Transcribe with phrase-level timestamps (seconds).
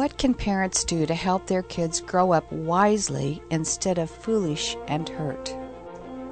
[0.00, 5.06] What can parents do to help their kids grow up wisely instead of foolish and
[5.06, 5.54] hurt?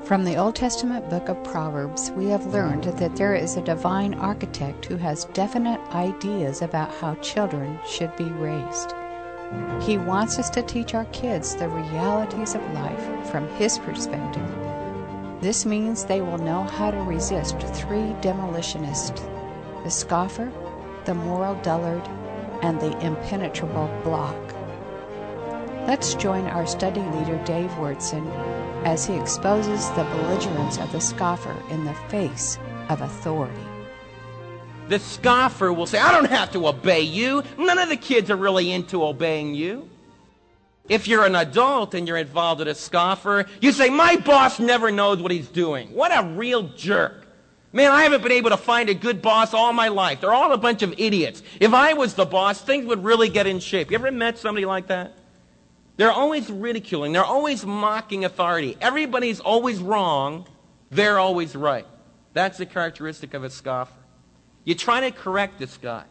[0.05, 4.15] From the Old Testament book of Proverbs, we have learned that there is a divine
[4.15, 8.95] architect who has definite ideas about how children should be raised.
[9.83, 14.49] He wants us to teach our kids the realities of life from his perspective.
[15.43, 19.21] This means they will know how to resist three demolitionists
[19.85, 20.51] the scoffer,
[21.05, 22.09] the moral dullard,
[22.63, 24.37] and the impenetrable block.
[25.87, 28.27] Let's join our study leader, Dave Wyrtzen,
[28.85, 33.59] as he exposes the belligerence of the scoffer in the face of authority.
[34.89, 37.43] The scoffer will say, I don't have to obey you.
[37.59, 39.89] None of the kids are really into obeying you.
[40.89, 44.91] If you're an adult and you're involved with a scoffer, you say, My boss never
[44.91, 45.89] knows what he's doing.
[45.95, 47.28] What a real jerk.
[47.73, 50.21] Man, I haven't been able to find a good boss all my life.
[50.21, 51.43] They're all a bunch of idiots.
[51.61, 53.91] If I was the boss, things would really get in shape.
[53.91, 55.13] You ever met somebody like that?
[55.99, 57.13] They're always ridiculing.
[57.13, 58.77] They're always mocking authority.
[58.81, 60.47] Everybody's always wrong.
[60.91, 61.87] They're always right.
[62.33, 63.93] That's the characteristic of a scoffer.
[64.65, 66.05] You try to correct this guy.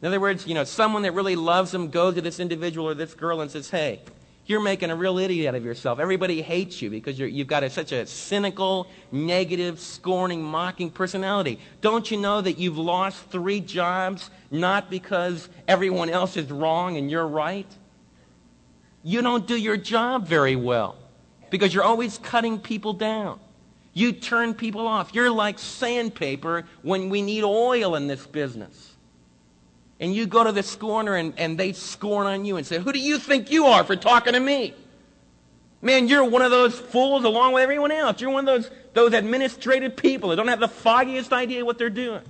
[0.00, 2.94] In other words, you know, someone that really loves him goes to this individual or
[2.94, 4.00] this girl and says, hey,
[4.46, 6.00] you're making a real idiot of yourself.
[6.00, 11.60] Everybody hates you because you have got a, such a cynical, negative, scorning, mocking personality.
[11.80, 17.10] Don't you know that you've lost three jobs not because everyone else is wrong and
[17.10, 17.66] you're right?
[19.04, 20.96] You don't do your job very well
[21.50, 23.38] because you're always cutting people down.
[23.94, 25.14] You turn people off.
[25.14, 28.91] You're like sandpaper when we need oil in this business
[30.02, 32.92] and you go to the scorner and, and they scorn on you and say, Who
[32.92, 34.74] do you think you are for talking to me?
[35.80, 38.20] Man, you're one of those fools along with everyone else.
[38.20, 41.88] You're one of those, those administrative people that don't have the foggiest idea what they're
[41.88, 42.22] doing.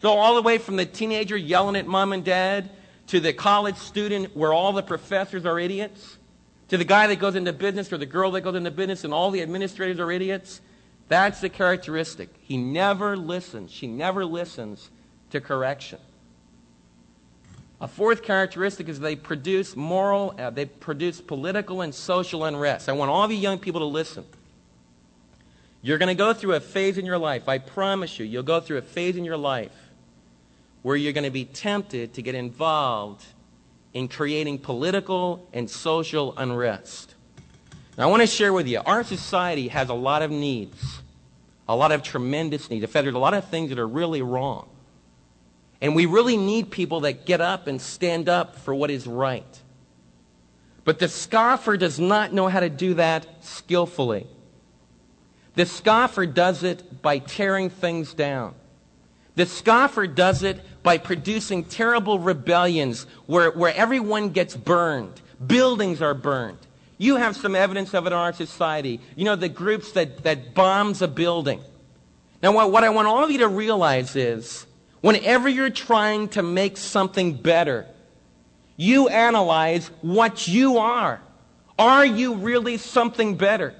[0.00, 2.70] So, all the way from the teenager yelling at mom and dad
[3.08, 6.16] to the college student where all the professors are idiots
[6.68, 9.12] to the guy that goes into business or the girl that goes into business and
[9.12, 10.62] all the administrators are idiots.
[11.08, 12.30] That's the characteristic.
[12.40, 13.70] He never listens.
[13.70, 14.90] She never listens
[15.30, 15.98] to correction.
[17.80, 22.88] A fourth characteristic is they produce moral, uh, they produce political and social unrest.
[22.88, 24.24] I want all of you young people to listen.
[25.82, 28.60] You're going to go through a phase in your life, I promise you, you'll go
[28.60, 29.72] through a phase in your life
[30.82, 33.24] where you're going to be tempted to get involved
[33.92, 37.14] in creating political and social unrest.
[37.96, 41.00] Now, I want to share with you our society has a lot of needs,
[41.68, 42.82] a lot of tremendous needs.
[42.82, 44.68] In fact, there's a lot of things that are really wrong.
[45.84, 49.44] And we really need people that get up and stand up for what is right.
[50.82, 54.26] But the scoffer does not know how to do that skillfully.
[55.56, 58.54] The scoffer does it by tearing things down.
[59.34, 65.20] The scoffer does it by producing terrible rebellions where, where everyone gets burned.
[65.46, 66.66] Buildings are burned.
[66.96, 69.00] You have some evidence of it in our society.
[69.16, 71.60] You know, the groups that, that bombs a building.
[72.42, 74.64] Now, what, what I want all of you to realize is
[75.04, 77.86] Whenever you're trying to make something better,
[78.78, 81.20] you analyze what you are.
[81.78, 83.74] Are you really something better?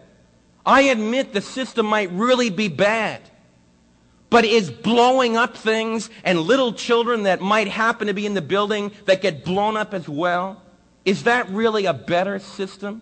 [0.67, 3.23] I admit the system might really be bad.
[4.29, 8.43] But is blowing up things and little children that might happen to be in the
[8.43, 10.61] building that get blown up as well,
[11.07, 13.01] is that really a better system?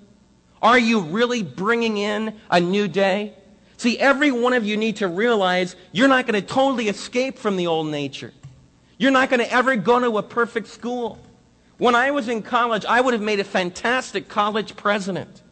[0.62, 3.34] Are you really bringing in a new day?
[3.82, 7.56] See, every one of you need to realize you're not going to totally escape from
[7.56, 8.32] the old nature.
[8.96, 11.18] You're not going to ever go to a perfect school.
[11.78, 15.42] When I was in college, I would have made a fantastic college president.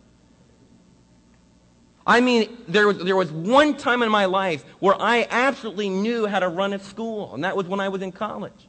[2.06, 6.26] I mean, there was, there was one time in my life where I absolutely knew
[6.26, 8.68] how to run a school, and that was when I was in college.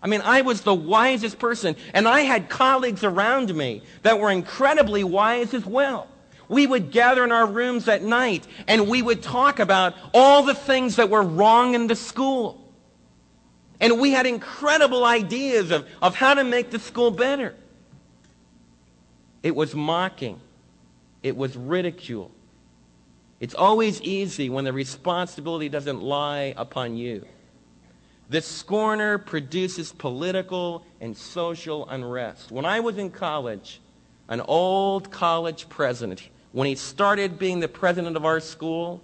[0.00, 4.30] I mean, I was the wisest person, and I had colleagues around me that were
[4.30, 6.06] incredibly wise as well
[6.52, 10.54] we would gather in our rooms at night and we would talk about all the
[10.54, 12.70] things that were wrong in the school.
[13.80, 17.54] And we had incredible ideas of, of how to make the school better.
[19.42, 20.40] It was mocking.
[21.22, 22.30] It was ridicule.
[23.40, 27.24] It's always easy when the responsibility doesn't lie upon you.
[28.28, 32.52] The scorner produces political and social unrest.
[32.52, 33.80] When I was in college,
[34.28, 39.02] an old college president, when he started being the president of our school,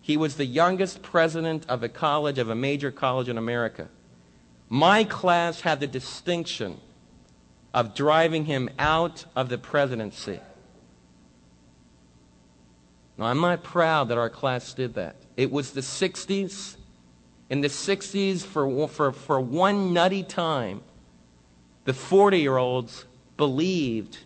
[0.00, 3.88] he was the youngest president of a college, of a major college in America.
[4.68, 6.78] My class had the distinction
[7.72, 10.40] of driving him out of the presidency.
[13.16, 15.16] Now, I'm not proud that our class did that.
[15.36, 16.76] It was the 60s.
[17.50, 20.82] In the 60s, for, for, for one nutty time,
[21.84, 23.04] The 40 year olds
[23.36, 24.18] believed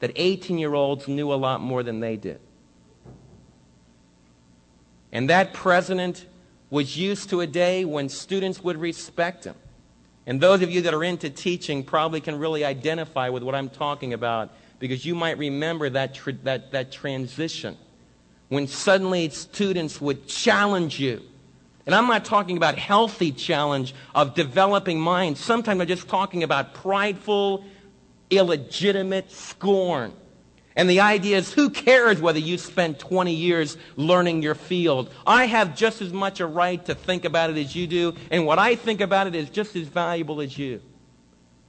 [0.00, 2.40] that 18 year olds knew a lot more than they did.
[5.12, 6.26] And that president
[6.70, 9.56] was used to a day when students would respect him.
[10.26, 13.68] And those of you that are into teaching probably can really identify with what I'm
[13.68, 17.76] talking about because you might remember that, that, that transition
[18.48, 21.22] when suddenly students would challenge you.
[21.86, 25.40] And I'm not talking about healthy challenge of developing minds.
[25.40, 27.64] Sometimes I'm just talking about prideful,
[28.30, 30.12] illegitimate scorn.
[30.76, 35.12] And the idea is who cares whether you spent 20 years learning your field?
[35.26, 38.46] I have just as much a right to think about it as you do, and
[38.46, 40.80] what I think about it is just as valuable as you.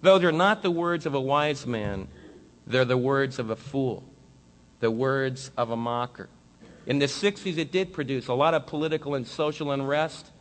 [0.01, 2.07] Though they're not the words of a wise man,
[2.65, 4.03] they're the words of a fool,
[4.79, 6.29] the words of a mocker.
[6.85, 10.31] In the 60s, it did produce a lot of political and social unrest.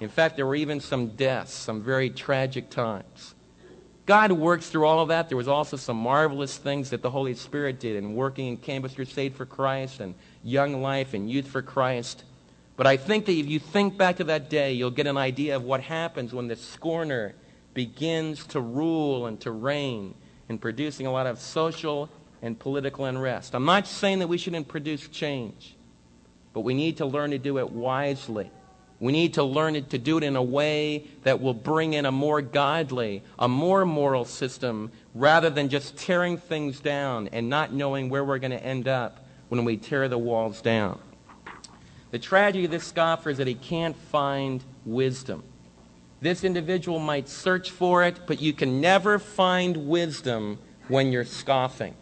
[0.00, 3.35] In fact, there were even some deaths, some very tragic times.
[4.06, 5.28] God works through all of that.
[5.28, 8.94] There was also some marvelous things that the Holy Spirit did in working in Campus
[8.94, 10.14] Crusade for Christ and
[10.44, 12.22] Young Life and Youth for Christ.
[12.76, 15.56] But I think that if you think back to that day, you'll get an idea
[15.56, 17.34] of what happens when the scorner
[17.74, 20.14] begins to rule and to reign
[20.48, 22.08] in producing a lot of social
[22.42, 23.56] and political unrest.
[23.56, 25.74] I'm not saying that we shouldn't produce change,
[26.52, 28.52] but we need to learn to do it wisely
[28.98, 32.06] we need to learn it, to do it in a way that will bring in
[32.06, 37.72] a more godly, a more moral system, rather than just tearing things down and not
[37.72, 40.98] knowing where we're going to end up when we tear the walls down.
[42.10, 45.42] The tragedy of this scoffer is that he can't find wisdom.
[46.20, 50.58] This individual might search for it, but you can never find wisdom
[50.88, 51.94] when you're scoffing.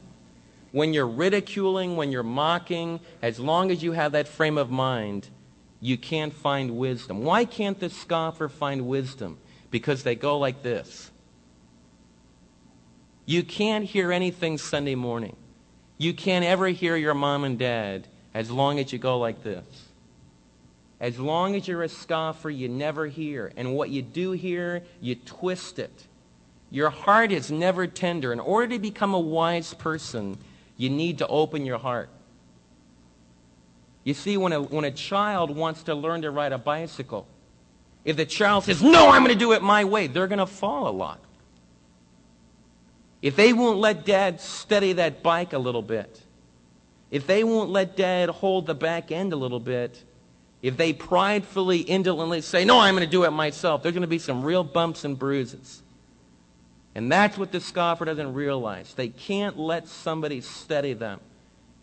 [0.70, 5.28] When you're ridiculing, when you're mocking, as long as you have that frame of mind,
[5.84, 7.24] you can't find wisdom.
[7.24, 9.36] Why can't the scoffer find wisdom?
[9.70, 11.10] Because they go like this.
[13.26, 15.36] You can't hear anything Sunday morning.
[15.98, 19.66] You can't ever hear your mom and dad as long as you go like this.
[21.00, 23.52] As long as you're a scoffer, you never hear.
[23.54, 26.06] And what you do hear, you twist it.
[26.70, 28.32] Your heart is never tender.
[28.32, 30.38] In order to become a wise person,
[30.78, 32.08] you need to open your heart.
[34.04, 37.26] You see, when a, when a child wants to learn to ride a bicycle,
[38.04, 40.46] if the child says, No, I'm going to do it my way, they're going to
[40.46, 41.20] fall a lot.
[43.22, 46.20] If they won't let dad steady that bike a little bit,
[47.10, 50.04] if they won't let dad hold the back end a little bit,
[50.60, 54.06] if they pridefully, indolently say, No, I'm going to do it myself, there's going to
[54.06, 55.80] be some real bumps and bruises.
[56.94, 58.94] And that's what the scoffer doesn't realize.
[58.94, 61.20] They can't let somebody steady them.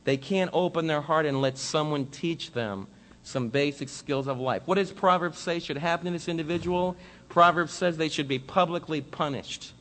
[0.04, 2.88] They can't open their heart and let someone teach them
[3.24, 4.64] some basic skills of life.
[4.66, 6.96] What does Proverbs say should happen to this individual?
[7.30, 9.74] Proverbs says they should be publicly punished.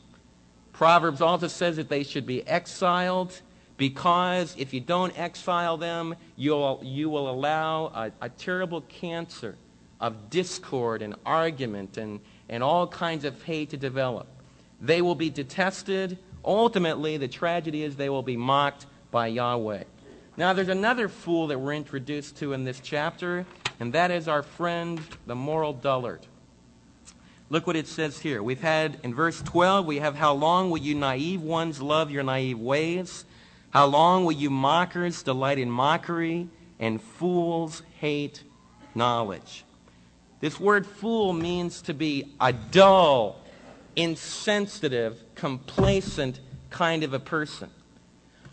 [0.73, 3.41] Proverbs also says that they should be exiled
[3.77, 9.55] because if you don't exile them, you'll, you will allow a, a terrible cancer
[9.99, 12.19] of discord and argument and,
[12.49, 14.27] and all kinds of hate to develop.
[14.81, 16.17] They will be detested.
[16.45, 19.83] Ultimately, the tragedy is they will be mocked by Yahweh.
[20.37, 23.45] Now, there's another fool that we're introduced to in this chapter,
[23.81, 26.25] and that is our friend, the moral dullard.
[27.49, 28.41] Look what it says here.
[28.41, 32.23] We've had, in verse 12, we have, How long will you naive ones love your
[32.23, 33.25] naive ways?
[33.71, 36.47] How long will you mockers delight in mockery,
[36.79, 38.41] and fools hate
[38.95, 39.65] knowledge?
[40.39, 43.41] This word fool means to be a dull,
[43.97, 46.39] insensitive, complacent
[46.69, 47.69] kind of a person.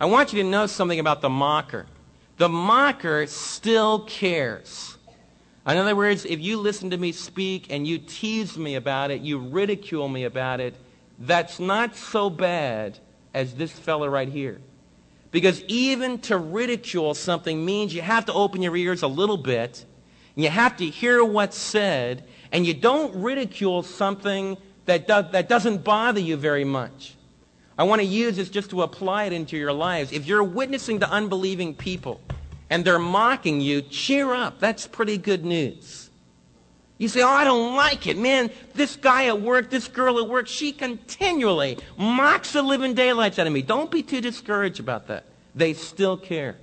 [0.01, 1.87] I want you to know something about the mocker.
[2.37, 4.97] The mocker still cares.
[5.67, 9.23] In other words, if you listen to me speak and you tease me about it,
[9.23, 10.75] you ridicule me about it,
[11.19, 12.99] that's not so bad
[13.35, 14.61] as this fellow right here.
[15.33, 19.85] Because even to ridicule something means you have to open your ears a little bit,
[20.37, 25.85] and you have to hear what's said, and you don't ridicule something that, that doesn't
[25.85, 27.18] bother you very much.
[27.79, 30.13] I want to use this just to apply it into your lives.
[30.13, 32.21] If you're witnessing to unbelieving people
[32.69, 34.59] and they're mocking you, cheer up.
[34.59, 36.11] That's pretty good news.
[36.99, 38.19] You say, Oh, I don't like it.
[38.19, 43.39] Man, this guy at work, this girl at work, she continually mocks the living daylights
[43.39, 43.63] out of me.
[43.63, 45.25] Don't be too discouraged about that.
[45.55, 46.57] They still care.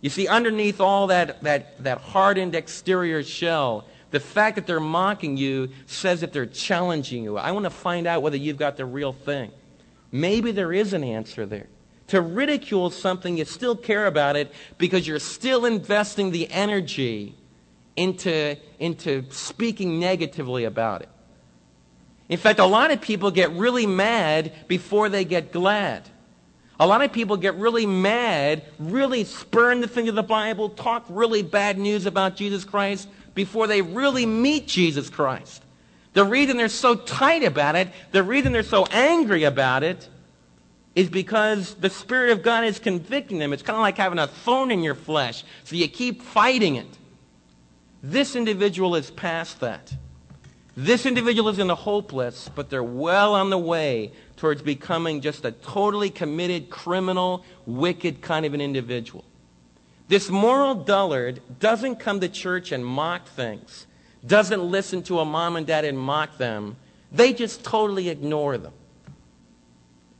[0.00, 5.36] You see, underneath all that, that, that hardened exterior shell the fact that they're mocking
[5.36, 7.36] you says that they're challenging you.
[7.36, 9.50] I want to find out whether you've got the real thing.
[10.12, 11.66] Maybe there is an answer there.
[12.08, 17.34] To ridicule something, you still care about it because you're still investing the energy
[17.96, 21.08] into, into speaking negatively about it.
[22.28, 26.08] In fact, a lot of people get really mad before they get glad.
[26.78, 31.06] A lot of people get really mad, really spurn the thing of the Bible, talk
[31.08, 35.62] really bad news about Jesus Christ before they really meet Jesus Christ.
[36.12, 40.08] The reason they're so tight about it, the reason they're so angry about it,
[40.94, 43.52] is because the Spirit of God is convicting them.
[43.52, 46.98] It's kind of like having a thorn in your flesh, so you keep fighting it.
[48.02, 49.94] This individual is past that.
[50.76, 55.52] This individual isn't the hopeless, but they're well on the way towards becoming just a
[55.52, 59.24] totally committed, criminal, wicked kind of an individual.
[60.08, 63.86] This moral dullard doesn't come to church and mock things,
[64.26, 66.76] doesn't listen to a mom and dad and mock them.
[67.10, 68.74] They just totally ignore them.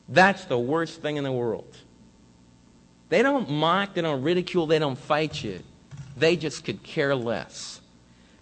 [0.09, 1.77] That's the worst thing in the world.
[3.11, 5.61] They don't mock, they don't ridicule, they don't fight you.
[6.17, 7.81] They just could care less.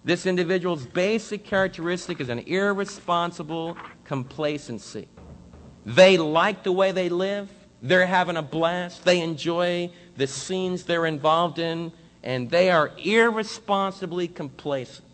[0.05, 5.07] This individual's basic characteristic is an irresponsible complacency.
[5.83, 7.49] They like the way they live.
[7.81, 9.03] They're having a blast.
[9.03, 15.07] They enjoy the scenes they're involved in, and they are irresponsibly complacent.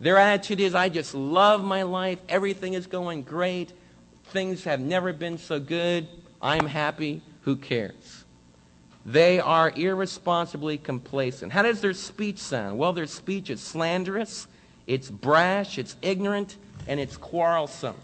[0.00, 2.18] Their attitude is, I just love my life.
[2.28, 3.72] Everything is going great.
[4.24, 6.08] Things have never been so good.
[6.42, 7.22] I'm happy.
[7.42, 8.25] Who cares?
[9.06, 11.52] They are irresponsibly complacent.
[11.52, 12.76] How does their speech sound?
[12.76, 14.48] Well, their speech is slanderous,
[14.88, 16.56] it's brash, it's ignorant,
[16.88, 17.94] and it's quarrelsome.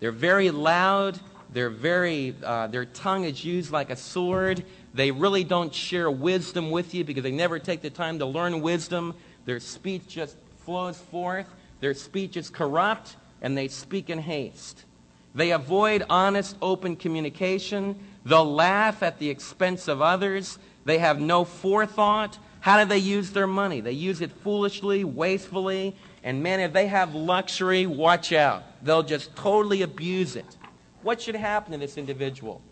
[0.00, 1.20] They're very loud.
[1.52, 4.64] They're very, uh, their tongue is used like a sword.
[4.94, 8.62] They really don't share wisdom with you because they never take the time to learn
[8.62, 9.14] wisdom.
[9.44, 11.46] Their speech just flows forth.
[11.80, 14.86] Their speech is corrupt, and they speak in haste.
[15.34, 17.98] They avoid honest, open communication.
[18.24, 20.58] They'll laugh at the expense of others.
[20.84, 22.38] They have no forethought.
[22.60, 23.80] How do they use their money?
[23.80, 25.96] They use it foolishly, wastefully.
[26.22, 28.62] And man, if they have luxury, watch out.
[28.84, 30.56] They'll just totally abuse it.
[31.02, 32.62] What should happen to this individual?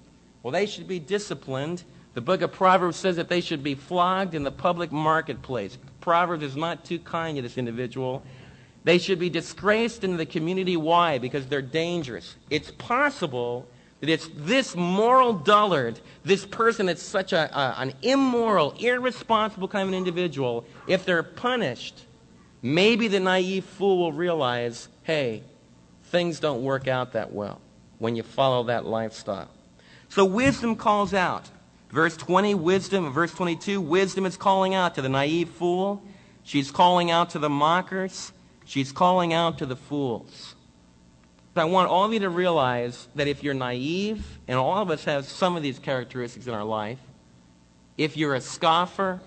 [0.42, 1.82] Well, they should be disciplined.
[2.14, 5.78] The book of Proverbs says that they should be flogged in the public marketplace.
[6.00, 8.22] Proverbs is not too kind to this individual.
[8.84, 10.76] They should be disgraced in the community.
[10.76, 11.18] Why?
[11.18, 12.36] Because they're dangerous.
[12.48, 13.66] It's possible
[14.00, 19.82] that it's this moral dullard, this person that's such a, a, an immoral, irresponsible kind
[19.82, 22.04] of an individual, if they're punished,
[22.62, 25.42] maybe the naive fool will realize hey,
[26.04, 27.60] things don't work out that well
[27.98, 29.48] when you follow that lifestyle.
[30.08, 31.48] So wisdom calls out.
[31.90, 33.12] Verse 20, wisdom.
[33.12, 36.02] Verse 22, wisdom is calling out to the naive fool.
[36.42, 38.32] She's calling out to the mockers.
[38.64, 40.54] She's calling out to the fools.
[41.60, 45.04] I want all of you to realize that if you're naive, and all of us
[45.04, 46.98] have some of these characteristics in our life,
[47.96, 49.20] if you're a scoffer,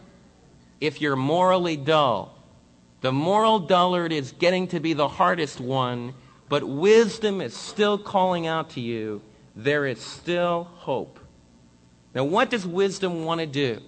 [0.81, 2.37] if you're morally dull,
[3.01, 6.13] the moral dullard is getting to be the hardest one,
[6.49, 9.21] but wisdom is still calling out to you.
[9.55, 11.19] There is still hope.
[12.15, 13.81] Now, what does wisdom want to do?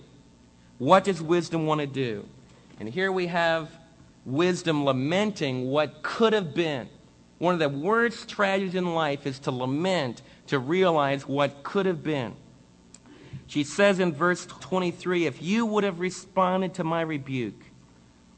[0.77, 2.25] What does wisdom want to do?
[2.79, 3.69] And here we have
[4.25, 6.89] wisdom lamenting what could have been.
[7.45, 12.01] One of the worst tragedies in life is to lament, to realize what could have
[12.01, 12.33] been.
[13.45, 17.61] She says in verse 23 If you would have responded to my rebuke,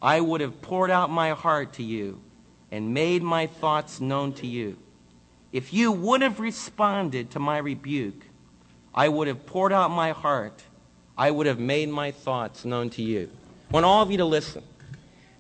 [0.02, 2.20] I would have poured out my heart to you
[2.70, 4.76] and made my thoughts known to you.
[5.54, 8.26] If you would have responded to my rebuke,
[8.94, 10.64] I would have poured out my heart.
[11.18, 13.30] I would have made my thoughts known to you.
[13.70, 14.66] I want all of you to listen.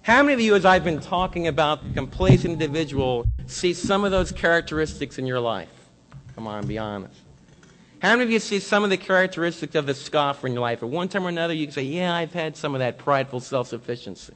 [0.07, 4.11] How many of you, as I've been talking about the complacent individual, see some of
[4.11, 5.67] those characteristics in your life?
[6.33, 7.19] Come on, be honest.
[8.01, 10.81] How many of you see some of the characteristics of the scoffer in your life?
[10.81, 13.41] At one time or another, you can say, Yeah, I've had some of that prideful
[13.41, 14.31] self sufficiency.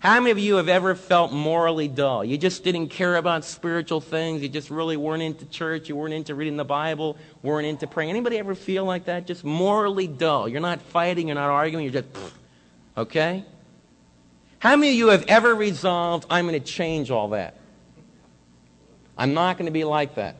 [0.00, 2.22] How many of you have ever felt morally dull?
[2.22, 4.42] You just didn't care about spiritual things.
[4.42, 5.88] You just really weren't into church.
[5.88, 8.10] You weren't into reading the Bible, weren't into praying.
[8.10, 9.26] Anybody ever feel like that?
[9.26, 10.46] Just morally dull.
[10.46, 12.14] You're not fighting, you're not arguing, you're just,
[12.98, 13.46] okay?
[14.64, 17.58] How many of you have ever resolved, I'm going to change all that?
[19.18, 20.36] I'm not going to be like that.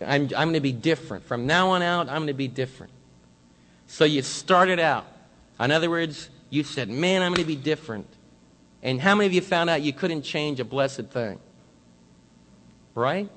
[0.00, 1.24] I'm, I'm going to be different.
[1.24, 2.92] From now on out, I'm going to be different.
[3.88, 5.04] So you started out.
[5.58, 8.06] In other words, you said, man, I'm going to be different.
[8.84, 11.40] And how many of you found out you couldn't change a blessed thing?
[12.94, 13.28] Right?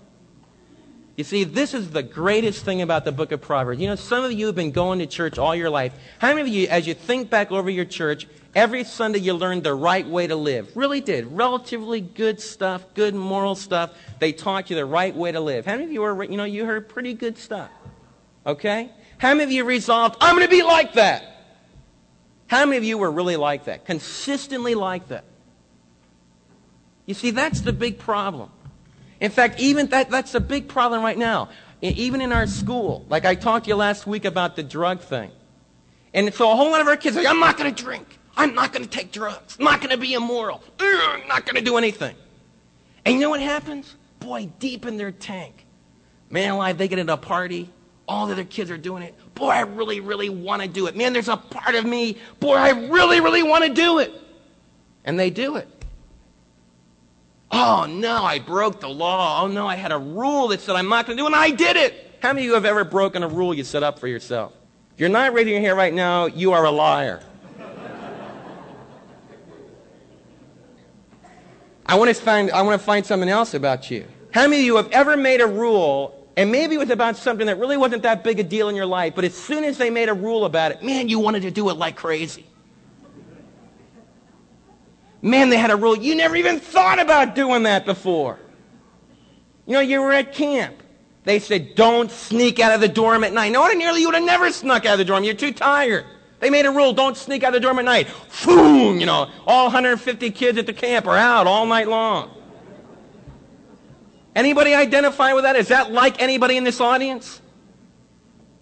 [1.20, 3.82] You see, this is the greatest thing about the book of Proverbs.
[3.82, 5.92] You know, some of you have been going to church all your life.
[6.18, 9.64] How many of you, as you think back over your church, Every Sunday you learned
[9.64, 10.76] the right way to live.
[10.76, 11.28] Really did.
[11.28, 13.92] Relatively good stuff, good moral stuff.
[14.18, 15.68] They taught you the right way to live.
[15.68, 17.70] How many of you were, you know, you heard pretty good stuff?
[18.48, 18.90] Okay?
[19.20, 21.24] How many of you resolved, I'm going to be like that?
[22.48, 23.86] How many of you were really like that?
[23.86, 25.26] Consistently like that?
[27.06, 28.50] You see, that's the big problem.
[29.20, 31.50] In fact, even that, that's a big problem right now.
[31.82, 33.06] Even in our school.
[33.10, 35.32] Like I talked to you last week about the drug thing.
[36.14, 38.20] And so a whole lot of our kids are like, I'm not going to drink.
[38.36, 39.58] I'm not going to take drugs.
[39.60, 40.64] I'm not going to be immoral.
[40.80, 42.16] I'm not going to do anything.
[43.06, 43.96] And you know what happens?
[44.20, 45.66] Boy, deep in their tank.
[46.30, 47.70] Man alive, they get at a party.
[48.08, 49.16] All the other kids are doing it.
[49.36, 50.96] Boy, I really, really want to do it.
[50.96, 52.18] Man, there's a part of me.
[52.40, 54.12] Boy, I really, really want to do it.
[55.06, 55.68] And they do it.
[57.52, 59.44] Oh, no, I broke the law.
[59.44, 61.36] Oh, no, I had a rule that said I'm not going to do it, and
[61.36, 62.18] I did it.
[62.22, 64.54] How many of you have ever broken a rule you set up for yourself?
[64.94, 67.24] If you're not raising your hand right now, you are a liar.
[71.86, 74.06] I want to find I want to find something else about you.
[74.32, 77.48] How many of you have ever made a rule and maybe it was about something
[77.48, 79.90] that really wasn't that big a deal in your life, but as soon as they
[79.90, 82.46] made a rule about it, man, you wanted to do it like crazy.
[85.22, 85.98] Man, they had a rule.
[85.98, 88.40] You never even thought about doing that before.
[89.66, 90.76] You know, you were at camp.
[91.26, 93.52] They said, don't sneak out of the dorm at night.
[93.52, 95.24] No, ordinarily you would have never snuck out of the dorm.
[95.24, 96.06] You're too tired.
[96.40, 98.08] They made a rule, don't sneak out of the dorm at night.
[98.46, 99.00] Boom!
[99.00, 102.32] You know, all 150 kids at the camp are out all night long.
[104.36, 105.58] Anybody identify with that?
[105.58, 107.42] Is that like anybody in this audience?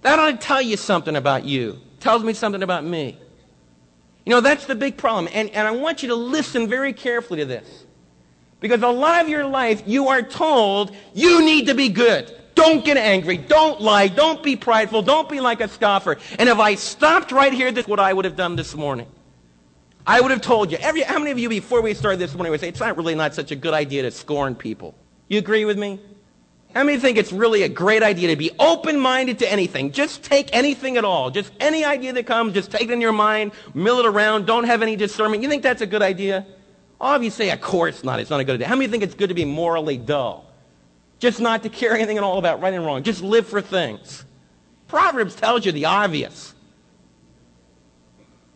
[0.01, 1.79] That ought to tell you something about you.
[1.99, 3.19] Tells me something about me.
[4.27, 5.29] You know, that's the big problem.
[5.33, 7.85] And, and I want you to listen very carefully to this.
[8.59, 12.37] Because a lot of your life, you are told you need to be good.
[12.53, 13.37] Don't get angry.
[13.37, 14.09] Don't lie.
[14.09, 15.01] Don't be prideful.
[15.01, 16.17] Don't be like a scoffer.
[16.37, 19.07] And if I stopped right here, this is what I would have done this morning.
[20.05, 20.77] I would have told you.
[20.81, 23.15] Every, how many of you, before we started this morning, would say, it's not really
[23.15, 24.93] not such a good idea to scorn people?
[25.29, 26.01] You agree with me?
[26.73, 29.91] How many think it's really a great idea to be open-minded to anything?
[29.91, 31.31] Just take anything at all.
[31.31, 34.65] Just any idea that comes, just take it in your mind, mill it around, don't
[34.65, 35.41] have any discernment.
[35.41, 36.45] You think that's a good idea?
[37.29, 38.19] Say, of course not.
[38.19, 38.67] It's not a good idea.
[38.67, 40.45] How many think it's good to be morally dull?
[41.19, 43.01] Just not to care anything at all about right and wrong.
[43.01, 44.23] Just live for things.
[44.87, 46.53] Proverbs tells you the obvious.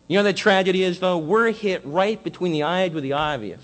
[0.06, 1.18] You know the tragedy is, though?
[1.18, 3.62] We're hit right between the eyes with the obvious.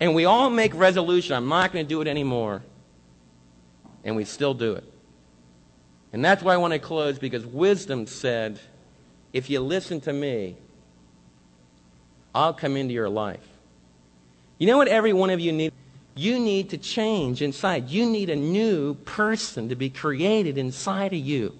[0.00, 2.62] And we all make resolution, I'm not going to do it anymore.
[4.04, 4.84] And we still do it.
[6.12, 8.60] And that's why I want to close, because wisdom said,
[9.32, 10.56] if you listen to me,
[12.34, 13.46] I'll come into your life.
[14.58, 15.74] You know what every one of you needs?
[16.14, 17.88] You need to change inside.
[17.88, 21.54] You need a new person to be created inside of you.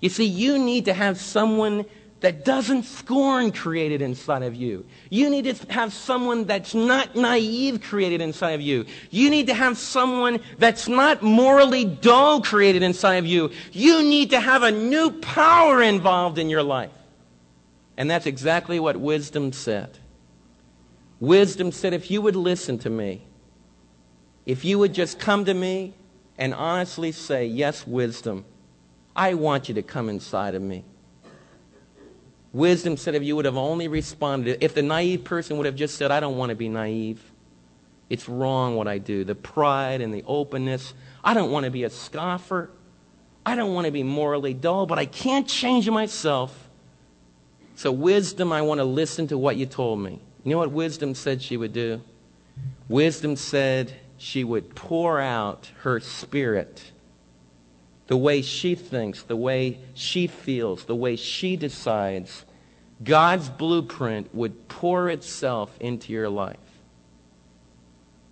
[0.00, 1.84] You see, you need to have someone
[2.20, 4.84] that doesn't scorn created inside of you.
[5.08, 8.86] You need to have someone that's not naive created inside of you.
[9.10, 13.50] You need to have someone that's not morally dull created inside of you.
[13.72, 16.90] You need to have a new power involved in your life.
[17.96, 19.98] And that's exactly what wisdom said.
[21.20, 23.22] Wisdom said, if you would listen to me,
[24.46, 25.94] if you would just come to me
[26.38, 28.44] and honestly say, Yes, wisdom,
[29.14, 30.84] I want you to come inside of me.
[32.58, 35.96] Wisdom said, if you would have only responded, if the naive person would have just
[35.96, 37.22] said, I don't want to be naive,
[38.10, 39.22] it's wrong what I do.
[39.22, 40.92] The pride and the openness.
[41.22, 42.68] I don't want to be a scoffer.
[43.46, 46.68] I don't want to be morally dull, but I can't change myself.
[47.76, 50.20] So, wisdom, I want to listen to what you told me.
[50.42, 52.02] You know what wisdom said she would do?
[52.88, 56.90] Wisdom said she would pour out her spirit,
[58.08, 62.44] the way she thinks, the way she feels, the way she decides.
[63.02, 66.56] God's blueprint would pour itself into your life.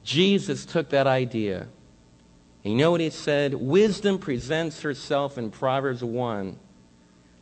[0.03, 1.67] Jesus took that idea.
[2.65, 3.55] And you know what he said?
[3.55, 6.59] Wisdom presents herself in Proverbs 1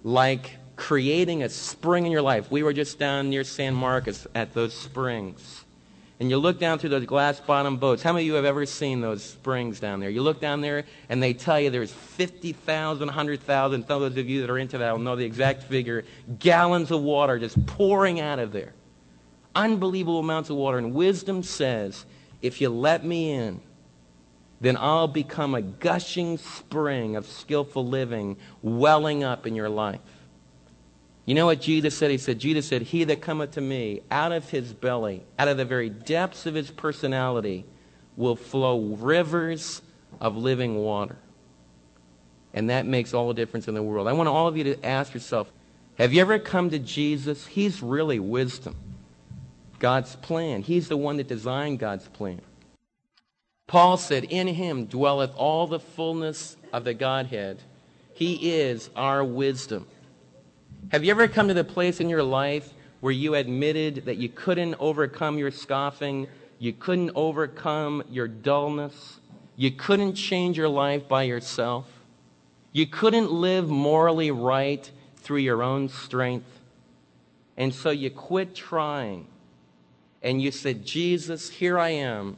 [0.02, 2.50] like creating a spring in your life.
[2.50, 5.63] We were just down near San Marcos at those springs.
[6.20, 8.02] And you look down through those glass bottom boats.
[8.02, 10.10] How many of you have ever seen those springs down there?
[10.10, 14.28] You look down there and they tell you there's 50,000, 100,000, some of those of
[14.28, 16.04] you that are into that will know the exact figure,
[16.38, 18.74] gallons of water just pouring out of there.
[19.56, 20.78] Unbelievable amounts of water.
[20.78, 22.06] And wisdom says,
[22.42, 23.60] if you let me in,
[24.60, 30.00] then I'll become a gushing spring of skillful living welling up in your life.
[31.26, 32.10] You know what Jesus said?
[32.10, 35.56] He said, Jesus said, He that cometh to me out of his belly, out of
[35.56, 37.64] the very depths of his personality,
[38.16, 39.80] will flow rivers
[40.20, 41.16] of living water.
[42.52, 44.06] And that makes all the difference in the world.
[44.06, 45.50] I want all of you to ask yourself,
[45.96, 47.46] have you ever come to Jesus?
[47.46, 48.76] He's really wisdom.
[49.78, 50.62] God's plan.
[50.62, 52.40] He's the one that designed God's plan.
[53.66, 57.60] Paul said, In him dwelleth all the fullness of the Godhead.
[58.12, 59.86] He is our wisdom.
[60.92, 64.28] Have you ever come to the place in your life where you admitted that you
[64.28, 69.20] couldn't overcome your scoffing You couldn't overcome your dullness.
[69.56, 71.86] You couldn't change your life by yourself.
[72.72, 76.60] You couldn't live morally right through your own strength.
[77.56, 79.26] And so you quit trying
[80.22, 82.36] and you said, Jesus, here I am.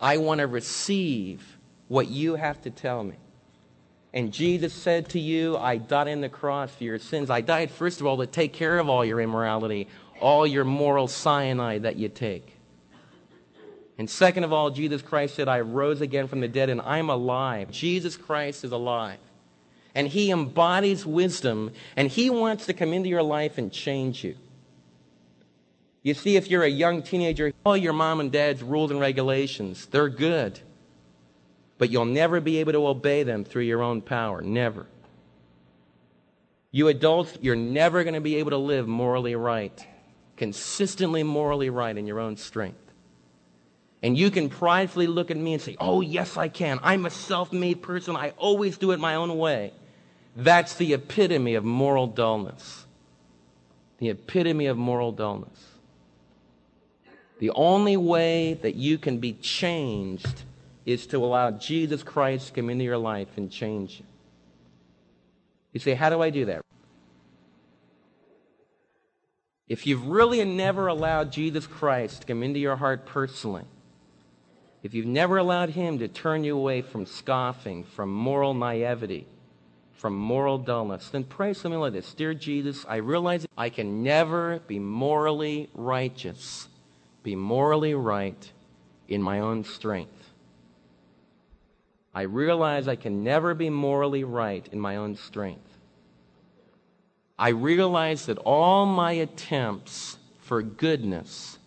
[0.00, 3.16] I want to receive what you have to tell me.
[4.12, 7.30] And Jesus said to you, I died on the cross for your sins.
[7.30, 9.86] I died, first of all, to take care of all your immorality,
[10.20, 12.56] all your moral cyanide that you take.
[13.98, 17.10] And second of all, Jesus Christ said, I rose again from the dead and I'm
[17.10, 17.70] alive.
[17.70, 19.18] Jesus Christ is alive.
[19.94, 24.36] And he embodies wisdom and he wants to come into your life and change you.
[26.02, 29.86] You see, if you're a young teenager, all your mom and dad's rules and regulations,
[29.86, 30.58] they're good
[31.80, 34.42] but you'll never be able to obey them through your own power.
[34.42, 34.84] Never.
[36.70, 39.86] You adults, you're never going to be able to live morally right,
[40.36, 42.76] consistently morally right in your own strength.
[44.02, 46.80] And you can pridefully look at me and say, Oh, yes, I can.
[46.82, 48.14] I'm a self made person.
[48.14, 49.72] I always do it my own way.
[50.36, 52.84] That's the epitome of moral dullness.
[54.00, 55.66] The epitome of moral dullness.
[57.38, 60.44] The only way that you can be changed
[60.90, 64.06] is to allow Jesus Christ to come into your life and change you.
[65.72, 66.62] You say, How do I do that?
[69.68, 73.64] If you've really never allowed Jesus Christ to come into your heart personally,
[74.82, 79.26] if you've never allowed Him to turn you away from scoffing, from moral naivety,
[79.92, 84.60] from moral dullness, then pray something like this Dear Jesus, I realize I can never
[84.66, 86.68] be morally righteous,
[87.22, 88.50] be morally right
[89.06, 90.19] in my own strength.
[92.14, 95.78] I realize I can never be morally right in my own strength.
[97.38, 101.58] I realize that all my attempts for goodness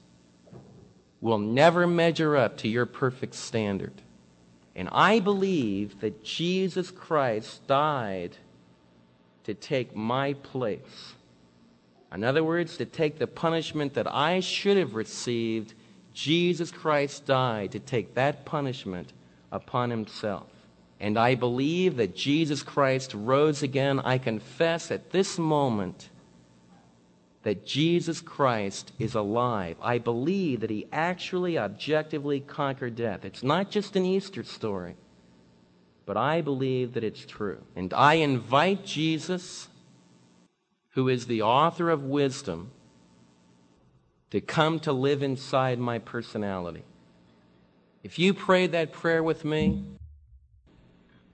[1.22, 3.94] will never measure up to your perfect standard.
[4.76, 8.38] And I believe that Jesus Christ died
[9.46, 11.14] to take my place.
[12.14, 15.74] In other words, to take the punishment that I should have received,
[16.14, 19.14] Jesus Christ died to take that punishment
[19.54, 20.48] upon himself.
[21.00, 24.00] And I believe that Jesus Christ rose again.
[24.00, 26.10] I confess at this moment
[27.44, 29.76] that Jesus Christ is alive.
[29.82, 33.26] I believe that he actually objectively conquered death.
[33.26, 34.96] It's not just an Easter story,
[36.06, 37.62] but I believe that it's true.
[37.76, 39.68] And I invite Jesus,
[40.92, 42.72] who is the author of wisdom,
[44.32, 46.84] to come to live inside my personality.
[48.04, 49.86] If you prayed that prayer with me,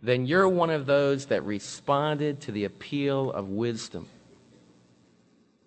[0.01, 4.07] then you're one of those that responded to the appeal of wisdom.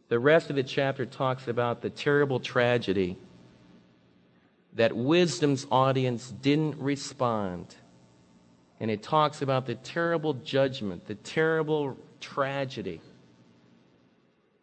[0.09, 3.17] The rest of the chapter talks about the terrible tragedy
[4.75, 7.75] that wisdom's audience didn't respond.
[8.79, 13.01] And it talks about the terrible judgment, the terrible tragedy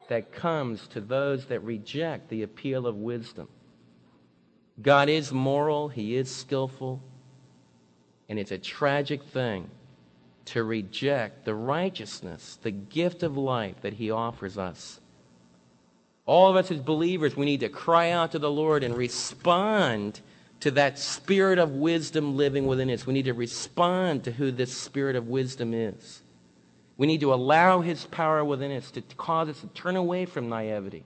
[0.07, 3.47] that comes to those that reject the appeal of wisdom.
[4.81, 7.01] God is moral, He is skillful,
[8.27, 9.69] and it's a tragic thing
[10.45, 14.99] to reject the righteousness, the gift of life that He offers us.
[16.25, 20.21] All of us as believers, we need to cry out to the Lord and respond
[20.59, 23.07] to that spirit of wisdom living within us.
[23.07, 26.21] We need to respond to who this spirit of wisdom is.
[26.97, 30.49] We need to allow His power within us to cause us to turn away from
[30.49, 31.03] naivety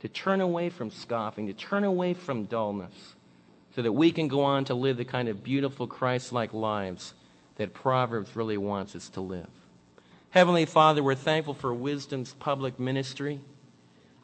[0.00, 3.14] to turn away from scoffing, to turn away from dullness,
[3.74, 7.14] so that we can go on to live the kind of beautiful Christ like lives
[7.56, 9.48] that Proverbs really wants us to live.
[10.30, 13.40] Heavenly Father, we're thankful for wisdom's public ministry.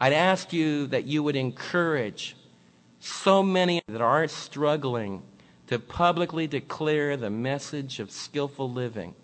[0.01, 2.37] I'd ask you that you would encourage
[3.01, 5.23] so many that are struggling
[5.67, 9.15] to publicly declare the message of skillful living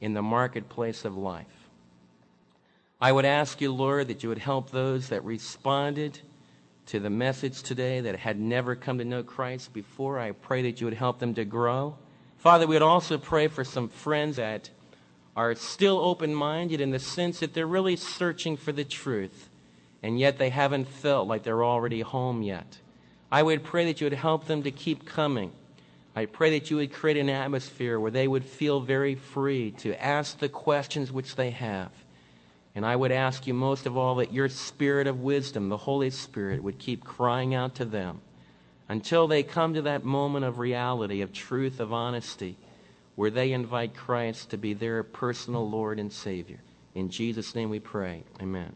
[0.00, 1.57] in the marketplace of life.
[3.00, 6.18] I would ask you, Lord, that you would help those that responded
[6.86, 10.18] to the message today that had never come to know Christ before.
[10.18, 11.96] I pray that you would help them to grow.
[12.38, 14.70] Father, we would also pray for some friends that
[15.36, 19.48] are still open minded in the sense that they're really searching for the truth,
[20.02, 22.78] and yet they haven't felt like they're already home yet.
[23.30, 25.52] I would pray that you would help them to keep coming.
[26.16, 30.02] I pray that you would create an atmosphere where they would feel very free to
[30.02, 31.92] ask the questions which they have
[32.78, 36.10] and I would ask you most of all that your spirit of wisdom, the Holy
[36.10, 38.20] Spirit, would keep crying out to them
[38.88, 42.56] until they come to that moment of reality, of truth, of honesty,
[43.16, 46.60] where they invite Christ to be their personal Lord and Savior.
[46.94, 48.22] In Jesus' name we pray.
[48.40, 48.72] Amen.